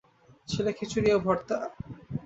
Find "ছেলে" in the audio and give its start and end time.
0.47-0.71